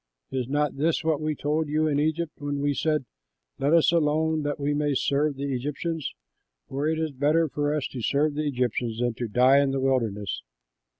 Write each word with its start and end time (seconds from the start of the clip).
Is 0.31 0.49
not 0.49 0.77
this 0.77 1.03
what 1.03 1.21
we 1.21 1.35
told 1.35 1.67
you 1.67 1.87
in 1.87 1.99
Egypt, 1.99 2.33
when 2.39 2.59
we 2.59 2.73
said, 2.73 3.05
'Let 3.59 3.71
us 3.71 3.91
alone, 3.91 4.41
that 4.41 4.59
we 4.59 4.73
may 4.73 4.95
serve 4.95 5.35
the 5.35 5.53
Egyptians? 5.53 6.15
For 6.67 6.87
it 6.87 6.97
is 6.97 7.11
better 7.11 7.47
for 7.47 7.71
us 7.75 7.85
to 7.89 8.01
serve 8.01 8.33
the 8.33 8.47
Egyptians 8.47 8.97
than 8.99 9.13
to 9.13 9.27
die 9.27 9.59
in 9.59 9.69
the 9.69 9.79
wilderness.'" 9.79 10.41